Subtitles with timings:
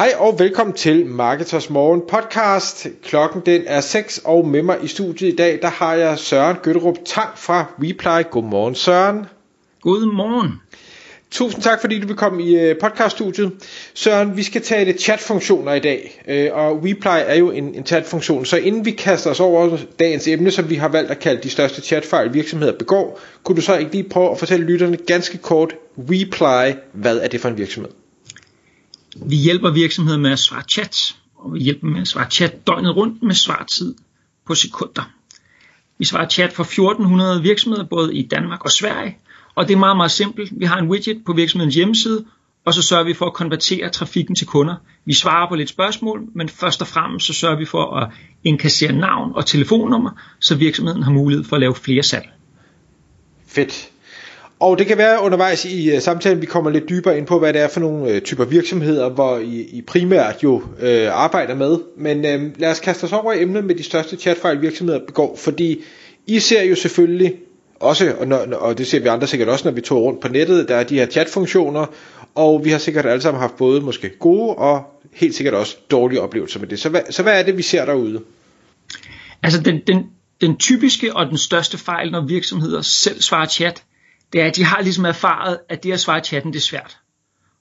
[0.00, 2.86] Hej og velkommen til Marketers Morgen podcast.
[3.02, 6.56] Klokken den er 6, og med mig i studiet i dag, der har jeg Søren
[6.62, 8.30] Gøtterup Tang fra Reply.
[8.30, 9.26] Godmorgen Søren.
[9.80, 10.52] Godmorgen.
[11.30, 13.52] Tusind tak, fordi du vil komme i øh, podcaststudiet.
[13.94, 18.44] Søren, vi skal tale chatfunktioner i dag, øh, og Reply er jo en, en chatfunktion.
[18.44, 21.50] Så inden vi kaster os over dagens emne, som vi har valgt at kalde de
[21.50, 25.74] største chatfejl virksomheder begår, kunne du så ikke lige prøve at fortælle lytterne ganske kort,
[25.98, 27.99] Reply, hvad er det for en virksomhed?
[29.16, 32.96] Vi hjælper virksomheder med at svare chat, og vi hjælper med at svare chat døgnet
[32.96, 33.94] rundt med svartid
[34.46, 35.10] på sekunder.
[35.98, 39.18] Vi svarer chat for 1400 virksomheder både i Danmark og Sverige,
[39.54, 40.52] og det er meget, meget simpelt.
[40.60, 42.24] Vi har en widget på virksomhedens hjemmeside,
[42.64, 44.74] og så sørger vi for at konvertere trafikken til kunder.
[45.04, 48.10] Vi svarer på lidt spørgsmål, men først og fremmest så sørger vi for at
[48.44, 52.28] inkassere navn og telefonnummer, så virksomheden har mulighed for at lave flere salg.
[53.46, 53.90] Fedt.
[54.60, 57.52] Og det kan være undervejs i uh, samtalen, vi kommer lidt dybere ind på, hvad
[57.52, 61.78] det er for nogle uh, typer virksomheder, hvor I, I primært jo uh, arbejder med.
[61.96, 65.36] Men uh, lad os kaste os over i emnet med de største chatfejl virksomheder begår,
[65.36, 65.82] fordi
[66.26, 67.34] I ser jo selvfølgelig
[67.80, 70.28] også, og, når, og det ser vi andre sikkert også, når vi tog rundt på
[70.28, 71.86] nettet, der er de her chatfunktioner,
[72.34, 74.82] og vi har sikkert alle sammen haft både måske gode og
[75.12, 76.78] helt sikkert også dårlige oplevelser med det.
[76.80, 78.20] Så hvad, så hvad er det, vi ser derude?
[79.42, 80.06] Altså den, den,
[80.40, 83.82] den typiske og den største fejl, når virksomheder selv svarer chat,
[84.32, 86.98] det er, at de har ligesom erfaret, at det at svare chatten, det er svært.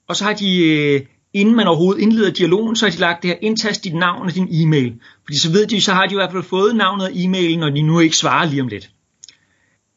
[0.08, 1.02] Og så har de, øh,
[1.34, 4.36] inden man overhovedet indleder dialogen, så har de lagt det her, indtast dit navn og
[4.36, 4.94] din e-mail.
[5.24, 7.70] Fordi så ved de, så har de i hvert fald fået navnet og e-mailen, når
[7.70, 8.90] de nu ikke svarer lige om lidt.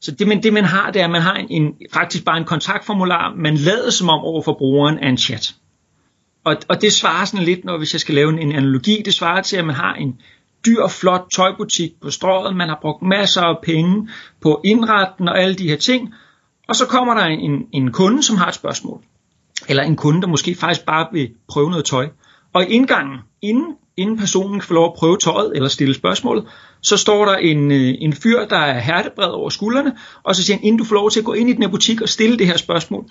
[0.00, 2.38] Så det man, det man har, det er, at man har en, en, faktisk bare
[2.38, 5.54] en kontaktformular, man lader som om over for brugeren af en chat.
[6.44, 9.14] Og, og det svarer sådan lidt, når hvis jeg skal lave en, en analogi, det
[9.14, 10.20] svarer til, at man har en
[10.66, 14.08] dyr, flot tøjbutik på strøget, man har brugt masser af penge
[14.40, 16.14] på indretten og alle de her ting,
[16.68, 19.00] og så kommer der en, en kunde, som har et spørgsmål.
[19.68, 22.08] Eller en kunde, der måske faktisk bare vil prøve noget tøj.
[22.52, 26.44] Og i indgangen, inden, inden personen kan få lov at prøve tøjet eller stille spørgsmålet,
[26.80, 30.56] så står der en, øh, en fyr, der er hærtebred over skuldrene, og så siger
[30.56, 32.38] han, inden du får lov til at gå ind i den her butik og stille
[32.38, 33.04] det her spørgsmål,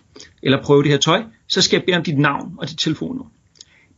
[0.43, 3.25] eller prøve det her tøj, så skal jeg bede om dit navn og dit telefonnummer.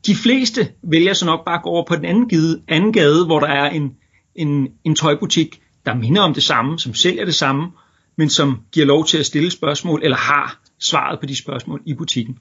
[0.06, 3.26] De fleste vælger så nok bare at gå over på den anden, gade, anden gade,
[3.26, 3.96] hvor der er en,
[4.36, 7.72] en, en tøjbutik, der minder om det samme, som sælger det samme,
[8.16, 11.94] men som giver lov til at stille spørgsmål, eller har svaret på de spørgsmål i
[11.94, 12.38] butikken.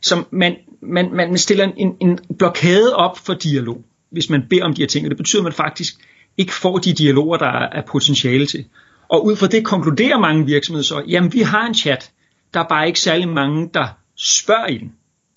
[0.00, 4.74] Så man, man, man stiller en, en blokade op for dialog, hvis man beder om
[4.74, 5.94] de her ting, og det betyder, at man faktisk
[6.38, 8.64] ikke får de dialoger, der er potentiale til.
[9.08, 12.10] Og ud fra det konkluderer mange virksomheder så, jamen vi har en chat,
[12.54, 14.92] der er bare ikke særlig mange, der spørger i den.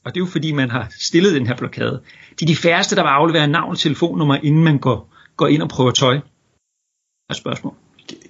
[0.06, 2.02] Og det er jo fordi, man har stillet den her blokade.
[2.30, 5.62] Det er de færreste, der vil aflevere navn og telefonnummer, inden man går, går ind
[5.62, 6.20] og prøver tøj.
[7.30, 7.74] Er spørgsmål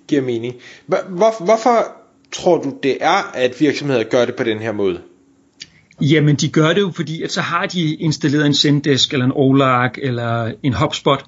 [0.09, 0.56] giver mening.
[0.88, 1.86] Hvor, hvorfor
[2.31, 5.02] tror du, det er, at virksomheder gør det på den her måde?
[6.02, 9.31] Jamen, de gør det jo, fordi at så har de installeret en Zendesk, eller en
[9.36, 11.25] Olark, eller en HubSpot,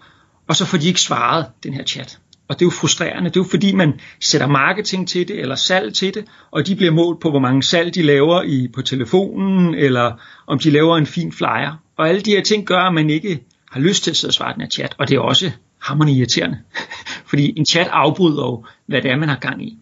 [0.47, 2.19] og så får de ikke svaret den her chat.
[2.47, 3.29] Og det er jo frustrerende.
[3.29, 6.75] Det er jo fordi, man sætter marketing til det, eller salg til det, og de
[6.75, 10.11] bliver målt på, hvor mange salg de laver i, på telefonen, eller
[10.47, 11.81] om de laver en fin flyer.
[11.97, 13.39] Og alle de her ting gør, at man ikke
[13.71, 16.13] har lyst til at sidde og svare den her chat, og det er også hammerende
[16.13, 16.57] irriterende.
[17.31, 19.77] Fordi en chat afbryder jo, hvad det er, man har gang i.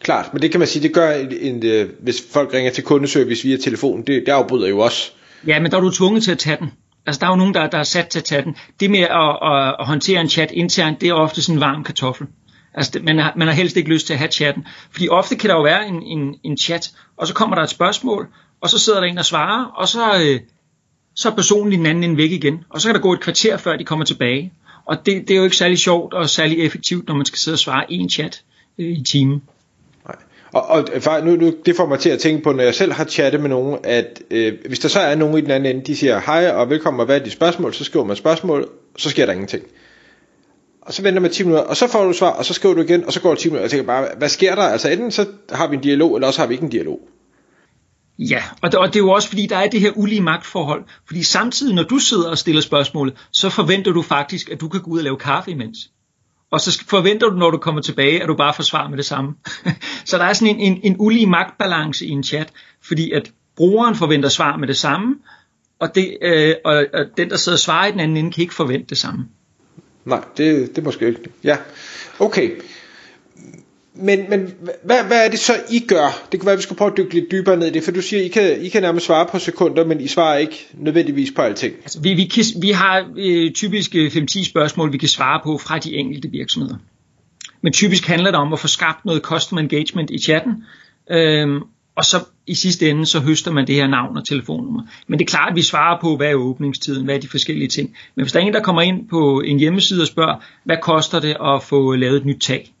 [0.00, 2.84] Klart, men det kan man sige, det gør, en, en, øh, hvis folk ringer til
[2.84, 5.10] kundeservice via telefon, det, det afbryder jo også.
[5.46, 6.72] Ja, men der er du tvunget til at tage den.
[7.06, 8.56] Altså, der er jo nogen, der, der er sat til at tage den.
[8.80, 11.84] Det med at, at, at håndtere en chat internt, det er ofte sådan en varm
[11.84, 12.26] kartoffel.
[12.74, 14.66] Altså, det, man, har, man har helst ikke lyst til at have chatten.
[14.90, 17.70] Fordi ofte kan der jo være en, en, en chat, og så kommer der et
[17.70, 18.28] spørgsmål,
[18.60, 20.40] og så sidder der en og svarer, og så, øh,
[21.14, 22.64] så er personen i den anden en væk igen.
[22.70, 24.52] Og så kan der gå et kvarter, før de kommer tilbage.
[24.86, 27.54] Og det, det er jo ikke særlig sjovt og særlig effektivt, når man skal sidde
[27.54, 28.42] og svare en chat
[28.78, 29.42] øh, i timen.
[30.06, 30.16] Nej.
[30.52, 33.04] Og, og nu, nu, det får mig til at tænke på, når jeg selv har
[33.04, 35.96] chattet med nogen, at øh, hvis der så er nogen i den anden ende, de
[35.96, 39.26] siger hej og velkommen og hvad er dit spørgsmål, så skriver man spørgsmål, så sker
[39.26, 39.64] der ingenting.
[40.80, 42.80] Og så venter man 10 minutter, og så får du svar, og så skriver du
[42.80, 44.62] igen, og så går det 10 minutter, og jeg tænker bare, hvad sker der?
[44.62, 47.00] Altså enten så har vi en dialog, eller også har vi ikke en dialog.
[48.18, 50.84] Ja, og det, og det er jo også fordi, der er det her ulige magtforhold.
[51.06, 54.80] Fordi samtidig, når du sidder og stiller spørgsmålet, så forventer du faktisk, at du kan
[54.80, 55.78] gå ud og lave kaffe imens.
[56.50, 59.06] Og så forventer du, når du kommer tilbage, at du bare får svar med det
[59.06, 59.34] samme.
[60.04, 62.52] så der er sådan en, en, en ulige magtbalance i en chat,
[62.82, 65.16] fordi at brugeren forventer svar med det samme,
[65.78, 68.42] og, det, øh, og, og den, der sidder og svarer i den anden ende, kan
[68.42, 69.28] ikke forvente det samme.
[70.04, 71.20] Nej, det, det er måske ikke.
[71.44, 71.56] Ja,
[72.18, 72.50] okay
[73.96, 74.54] men, men
[74.84, 76.26] hvad, hvad er det så, I gør?
[76.32, 77.90] Det kan være, at vi skal prøve at dykke lidt dybere ned i det, for
[77.90, 81.32] du siger, I kan, I kan nærmest svare på sekunder, men I svarer ikke nødvendigvis
[81.36, 81.74] på alting.
[81.74, 85.58] Altså, vi, vi, kan, vi har øh, typisk øh, 5-10 spørgsmål, vi kan svare på
[85.58, 86.76] fra de enkelte virksomheder.
[87.62, 90.52] Men typisk handler det om at få skabt noget customer engagement i chatten,
[91.10, 91.60] øhm,
[91.96, 94.82] og så i sidste ende, så høster man det her navn og telefonnummer.
[95.06, 97.68] Men det er klart, at vi svarer på, hvad er åbningstiden, hvad er de forskellige
[97.68, 97.96] ting.
[98.14, 101.20] Men hvis der er en, der kommer ind på en hjemmeside og spørger, hvad koster
[101.20, 102.73] det at få lavet et nyt tag,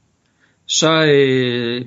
[0.66, 1.84] så, øh,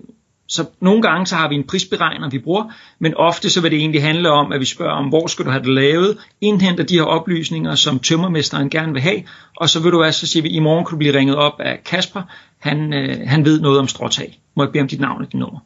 [0.48, 3.80] så nogle gange så har vi en prisberegner, vi bruger, men ofte så vil det
[3.80, 6.96] egentlig handle om, at vi spørger om, hvor skal du have det lavet, indhenter de
[6.96, 9.24] her oplysninger, som tømmermesteren gerne vil have,
[9.58, 11.60] og så vil du altså, sige, siger vi, i morgen kan du blive ringet op
[11.60, 12.22] af Kasper,
[12.60, 14.40] han, øh, han ved noget om stråtag.
[14.56, 15.60] Må jeg bede om dit navn og dit nummer?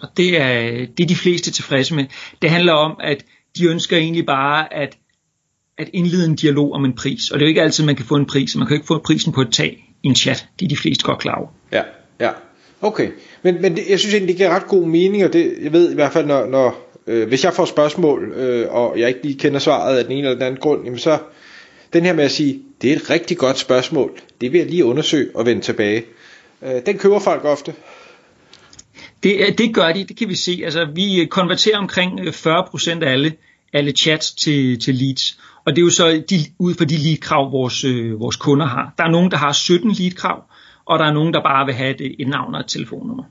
[0.00, 2.04] Og det er, det er de fleste tilfredse med.
[2.42, 3.24] Det handler om, at
[3.58, 4.96] de ønsker egentlig bare at,
[5.78, 7.30] at indlede en dialog om en pris.
[7.30, 8.56] Og det er jo ikke altid, man kan få en pris.
[8.56, 10.48] Man kan jo ikke få prisen på et tag i en chat.
[10.58, 11.48] Det er de fleste godt klar over.
[11.72, 11.82] Ja,
[12.20, 12.30] ja.
[12.80, 13.10] Okay.
[13.42, 15.90] Men, men det, jeg synes egentlig, det giver ret god mening, og det, jeg ved
[15.92, 19.38] i hvert fald, når, når øh, hvis jeg får spørgsmål, øh, og jeg ikke lige
[19.38, 21.18] kender svaret af den ene eller den anden grund, jamen så
[21.92, 24.84] den her med at sige, det er et rigtig godt spørgsmål, det vil jeg lige
[24.84, 26.04] undersøge og vende tilbage.
[26.62, 27.74] Øh, den køber folk ofte.
[29.22, 30.60] Det, øh, det gør de, det kan vi se.
[30.64, 33.32] Altså, vi øh, konverterer omkring øh, 40% af alle,
[33.72, 35.38] alle chats til, til leads.
[35.64, 38.94] Og det er jo så de, ud fra de lead-krav, vores, øh, vores kunder har.
[38.98, 40.42] Der er nogen, der har 17 lead-krav,
[40.86, 43.24] og der er nogen, der bare vil have et, et navn og et telefonnummer.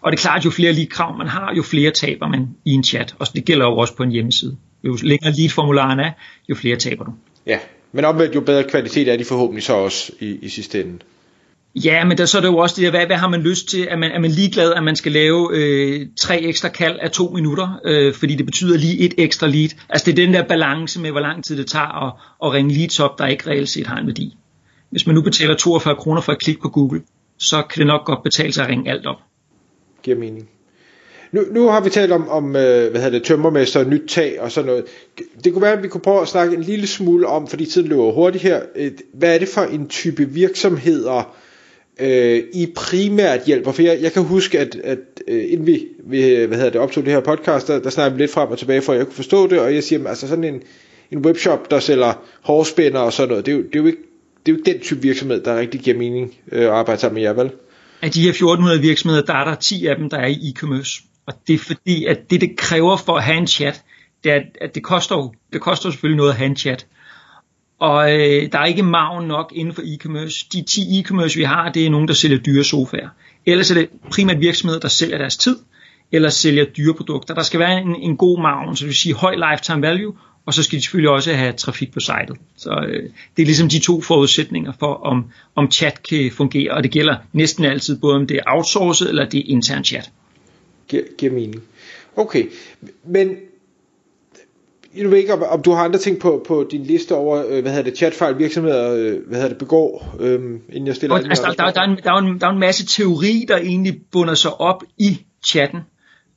[0.00, 2.84] Og det er klart, jo flere lead-krav man har, jo flere taber man i en
[2.84, 3.14] chat.
[3.18, 4.56] Og det gælder jo også på en hjemmeside.
[4.84, 6.10] Jo længere lead-formularen er,
[6.48, 7.12] jo flere taber du.
[7.46, 7.58] Ja,
[7.92, 10.98] men omvendt jo bedre kvalitet er de forhåbentlig så også i, i sidste ende.
[11.74, 13.68] Ja, men der, så er det jo også det der, hvad, hvad har man lyst
[13.68, 13.86] til?
[13.90, 17.30] Er man, er man ligeglad, at man skal lave øh, tre ekstra kald af to
[17.30, 19.68] minutter, øh, fordi det betyder lige et ekstra lead?
[19.88, 22.12] Altså det er den der balance med, hvor lang tid det tager at,
[22.44, 24.36] at ringe leads op, der ikke reelt set har en værdi.
[24.90, 27.02] Hvis man nu betaler 42 kroner for et klik på Google,
[27.38, 29.16] så kan det nok godt betale sig at ringe alt op.
[30.02, 30.48] Giver mening.
[31.32, 34.52] Nu, nu har vi talt om, om øh, hvad hedder det, tømmermester, nyt tag og
[34.52, 34.84] sådan noget.
[35.44, 37.88] Det kunne være, at vi kunne prøve at snakke en lille smule om, fordi tiden
[37.88, 38.60] løber hurtigt her.
[39.12, 41.36] Hvad er det for en type virksomheder,
[42.00, 43.72] øh, I primært hjælper?
[43.72, 44.98] For jeg, jeg kan huske, at, at
[45.28, 48.22] øh, inden vi, vi hvad hedder det, optog det her podcast, der, der snakkede vi
[48.22, 50.44] lidt frem og tilbage, for at jeg kunne forstå det, og jeg siger, altså sådan
[50.44, 50.62] en,
[51.10, 54.07] en webshop, der sælger hårspænder og sådan noget, det er jo, det er jo ikke
[54.46, 57.22] det er jo den type virksomhed, der rigtig giver mening øh, at arbejde sammen med
[57.22, 57.50] jer, vel?
[58.02, 61.04] Af de her 1400 virksomheder, der er der 10 af dem, der er i e-commerce.
[61.26, 63.82] Og det er fordi, at det, det kræver for at have en chat,
[64.24, 66.86] det er, at det koster, det koster selvfølgelig noget at have en chat.
[67.80, 70.48] Og øh, der er ikke maven nok inden for e-commerce.
[70.52, 73.08] De 10 e-commerce, vi har, det er nogen, der sælger dyre sofaer.
[73.46, 75.56] Ellers er det primært virksomheder, der sælger deres tid,
[76.12, 77.34] eller sælger dyre produkter.
[77.34, 80.14] Der skal være en, en god maven, så det vil sige høj lifetime value,
[80.48, 82.36] og så skal de selvfølgelig også have trafik på sitet.
[82.56, 83.02] Så øh,
[83.36, 85.24] det er ligesom de to forudsætninger for, om,
[85.54, 89.28] om chat kan fungere, og det gælder næsten altid, både om det er outsourcet eller
[89.28, 90.10] det er intern chat.
[90.88, 91.62] Giver, giver mening.
[92.16, 92.46] Okay,
[93.04, 93.36] men
[94.96, 97.62] jeg ved ikke, om, om du har andre ting på, på din liste over, øh,
[97.62, 101.16] hvad hedder det, chatfejl virksomheder, øh, hvad hedder det, begår, øh, inden jeg stiller...
[101.16, 103.56] altså, der, der, der, er en, der, er en, der er en masse teori, der
[103.56, 105.80] egentlig bunder sig op i chatten.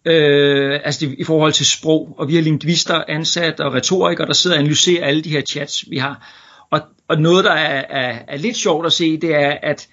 [0.05, 4.33] Øh, altså i, i forhold til sprog, og vi har lingvister ansat og retorikere, der
[4.33, 6.27] sidder og analyserer alle de her chats, vi har.
[6.69, 9.87] Og, og noget, der er, er, er lidt sjovt at se, det er, at,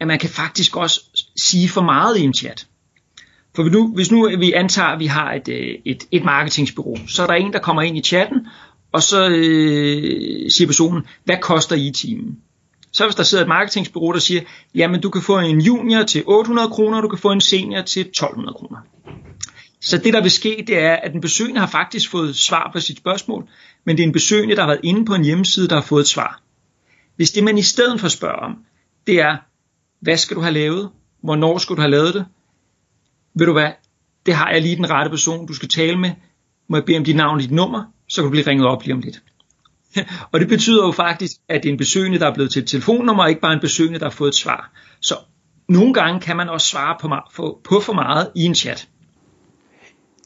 [0.00, 1.00] at man kan faktisk også
[1.36, 2.66] sige for meget i en chat.
[3.56, 7.22] For nu, hvis nu vi antager, at vi har et, øh, et, et marketingsbureau, så
[7.22, 8.46] er der en, der kommer ind i chatten,
[8.92, 12.38] og så øh, siger personen, hvad koster I timen?
[12.94, 14.42] Så hvis der sidder et marketingsbureau, der siger,
[14.74, 18.00] jamen du kan få en junior til 800 kroner, du kan få en senior til
[18.00, 18.78] 1200 kroner.
[19.80, 22.80] Så det der vil ske, det er, at den besøgende har faktisk fået svar på
[22.80, 23.48] sit spørgsmål,
[23.84, 26.00] men det er en besøgende, der har været inde på en hjemmeside, der har fået
[26.00, 26.42] et svar.
[27.16, 28.56] Hvis det man i stedet for spørger om,
[29.06, 29.36] det er,
[30.00, 30.90] hvad skal du have lavet?
[31.22, 32.26] Hvornår skal du have lavet det?
[33.34, 33.70] Ved du hvad,
[34.26, 36.10] det har jeg lige den rette person, du skal tale med.
[36.68, 38.82] Må jeg bede om dit navn og dit nummer, så kan du blive ringet op
[38.82, 39.22] lige om lidt.
[40.32, 42.68] og det betyder jo faktisk, at det er en besøgende, der er blevet til et
[42.68, 44.70] telefonnummer, og ikke bare en besøgende, der har fået et svar.
[45.00, 45.14] Så
[45.68, 48.88] nogle gange kan man også svare på, på, på for meget i en chat.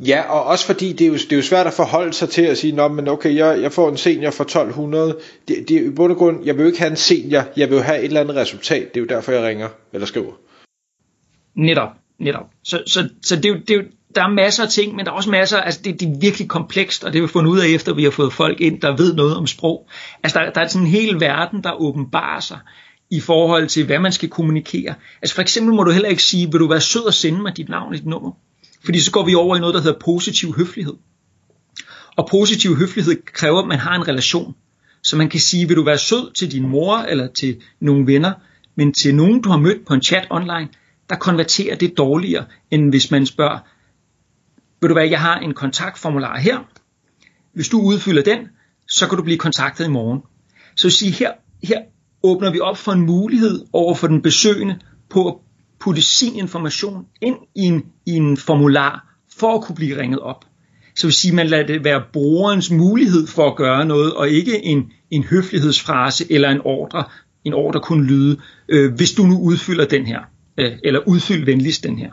[0.06, 2.42] Ja, og også fordi det er, jo, det er jo svært at forholde sig til
[2.42, 5.18] at sige, Nå, men okay, jeg, jeg får en senior for 1200.
[5.48, 7.70] Det, det er i bund og grund, jeg vil jo ikke have en senior, jeg
[7.70, 8.94] vil jo have et eller andet resultat.
[8.94, 10.32] Det er jo derfor, jeg ringer eller skriver.
[11.54, 12.46] Netop, netop.
[12.64, 13.82] Så, så, så det, er jo, det er jo,
[14.15, 16.49] der er masser af ting, men der er også masser, altså det, det er virkelig
[16.49, 18.97] komplekst, og det har vi fundet ud af efter, vi har fået folk ind, der
[18.97, 19.88] ved noget om sprog.
[20.23, 22.59] Altså der, der er sådan en hel verden, der åbenbarer sig
[23.11, 24.95] i forhold til, hvad man skal kommunikere.
[25.23, 27.57] Altså for eksempel må du heller ikke sige, vil du være sød og sende mig
[27.57, 28.33] dit navn og dit nummer?
[28.85, 30.95] Fordi så går vi over i noget, der hedder positiv høflighed.
[32.17, 34.55] Og positiv høflighed kræver, at man har en relation.
[35.03, 38.33] Så man kan sige, vil du være sød til din mor eller til nogle venner,
[38.75, 40.69] men til nogen, du har mødt på en chat online,
[41.11, 43.59] der konverterer det dårligere, end hvis man spørger,
[44.80, 46.58] ved du hvad, jeg har en kontaktformular her.
[47.54, 48.38] Hvis du udfylder den,
[48.88, 50.20] så kan du blive kontaktet i morgen.
[50.76, 51.32] Så vil sige, her,
[51.62, 51.80] her
[52.23, 54.78] åbner vi op for en mulighed over for den besøgende
[55.11, 55.35] på at
[55.80, 60.44] putte sin information ind i en, i en formular for at kunne blive ringet op.
[60.97, 64.64] Så vil sige, man lader det være brugerens mulighed for at gøre noget, og ikke
[64.64, 67.04] en, en høflighedsfrase eller en ordre,
[67.44, 70.20] en ordre kunne lyde, øh, hvis du nu udfylder den her,
[70.58, 72.12] øh, eller udfyld venligst den her.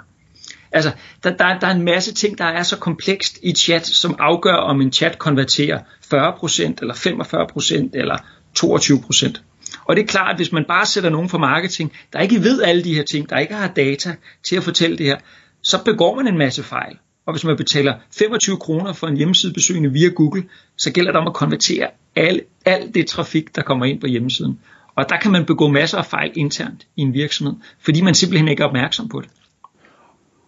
[0.71, 0.91] Altså,
[1.23, 4.55] der, der, der er en masse ting, der er så komplekst i chat, som afgør,
[4.55, 8.17] om en chat konverterer 40% eller 45% eller
[8.59, 9.41] 22%.
[9.85, 12.61] Og det er klart, at hvis man bare sætter nogen for marketing, der ikke ved
[12.61, 15.17] alle de her ting, der ikke har data til at fortælle det her,
[15.61, 16.97] så begår man en masse fejl.
[17.25, 20.43] Og hvis man betaler 25 kroner for en hjemmesidebesøgende via Google,
[20.77, 24.59] så gælder det om at konvertere al, al det trafik, der kommer ind på hjemmesiden.
[24.95, 28.47] Og der kan man begå masser af fejl internt i en virksomhed, fordi man simpelthen
[28.47, 29.29] ikke er opmærksom på det.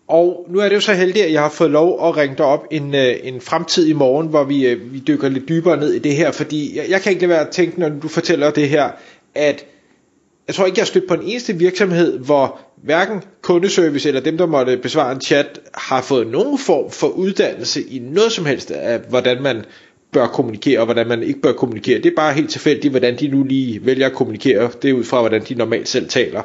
[0.07, 2.45] Og nu er det jo så heldigt, at jeg har fået lov at ringe dig
[2.45, 5.93] op en, øh, en fremtid i morgen, hvor vi, øh, vi dykker lidt dybere ned
[5.93, 8.51] i det her, fordi jeg, jeg kan ikke lade være at tænke, når du fortæller
[8.51, 8.89] det her,
[9.35, 9.65] at
[10.47, 14.37] jeg tror ikke, jeg har stødt på en eneste virksomhed, hvor hverken kundeservice eller dem,
[14.37, 18.71] der måtte besvare en chat, har fået nogen form for uddannelse i noget som helst
[18.71, 19.65] af, hvordan man
[20.11, 21.97] bør kommunikere, og hvordan man ikke bør kommunikere.
[21.97, 24.69] Det er bare helt tilfældigt, hvordan de nu lige vælger at kommunikere.
[24.81, 26.41] Det er ud fra, hvordan de normalt selv taler.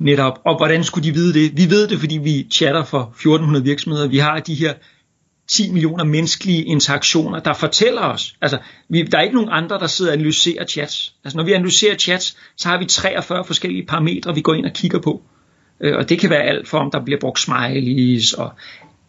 [0.00, 0.40] Netop.
[0.44, 1.56] Og hvordan skulle de vide det?
[1.56, 4.08] Vi ved det, fordi vi chatter for 1400 virksomheder.
[4.08, 4.74] Vi har de her
[5.48, 8.34] 10 millioner menneskelige interaktioner, der fortæller os.
[8.40, 11.14] Altså, vi, der er ikke nogen andre, der sidder og analyserer chats.
[11.24, 14.72] Altså, når vi analyserer chats, så har vi 43 forskellige parametre, vi går ind og
[14.72, 15.22] kigger på.
[15.80, 18.50] Øh, og det kan være alt for, om der bliver brugt smileys, og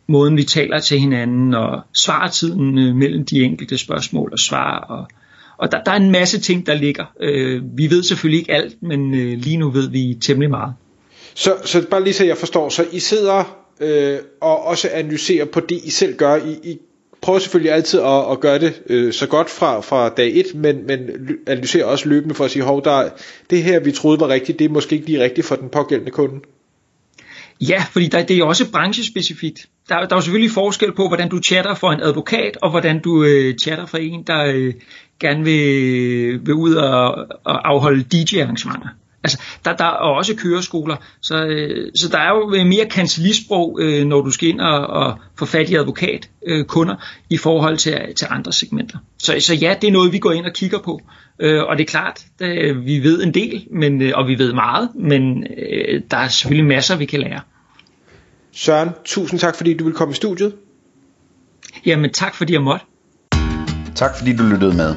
[0.07, 4.79] måden, vi taler til hinanden, og svartiden øh, mellem de enkelte spørgsmål og svar.
[4.79, 5.07] Og,
[5.61, 7.05] og der, der er en masse ting, der ligger.
[7.19, 10.73] Øh, vi ved selvfølgelig ikke alt, men lige nu ved vi temmelig meget.
[11.33, 15.59] Så, så bare lige så jeg forstår, så I sidder øh, og også analysere på
[15.59, 16.35] det, I selv gør.
[16.35, 16.77] I, I
[17.21, 20.87] prøver selvfølgelig altid at, at gøre det øh, så godt fra, fra dag 1, men,
[20.87, 20.99] men
[21.47, 23.09] analyserer også løbende for at sige, hov, der,
[23.49, 26.11] det her vi troede var rigtigt, det er måske ikke lige rigtigt for den pågældende
[26.11, 26.39] kunde.
[27.61, 29.67] Ja, fordi der, det er også branchespecifikt.
[29.91, 32.99] Der, der er jo selvfølgelig forskel på, hvordan du chatter for en advokat, og hvordan
[32.99, 34.73] du øh, chatter for en, der øh,
[35.19, 38.87] gerne vil, vil ud og, og afholde DJ-arrangementer.
[39.23, 43.79] Altså, der, der er også køreskoler, så, øh, så der er jo øh, mere kancelisprog,
[43.81, 47.97] øh, når du skal ind og, og få fat i advokatkunder øh, i forhold til,
[48.17, 48.97] til andre segmenter.
[49.17, 51.01] Så, så ja, det er noget, vi går ind og kigger på.
[51.39, 54.53] Øh, og det er klart, at vi ved en del, men, øh, og vi ved
[54.53, 57.39] meget, men øh, der er selvfølgelig masser, vi kan lære.
[58.53, 60.55] Søren, tusind tak, fordi du vil komme i studiet.
[61.85, 62.85] Jamen, tak fordi jeg måtte.
[63.95, 64.95] Tak fordi du lyttede med.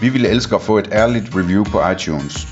[0.00, 2.48] Vi ville elske at få et ærligt review på iTunes.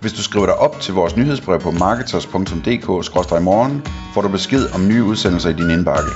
[0.00, 3.82] Hvis du skriver dig op til vores nyhedsbrev på marketers.dk-morgen,
[4.14, 6.10] får du besked om nye udsendelser i din indbakke.